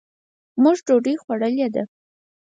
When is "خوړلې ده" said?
1.21-1.83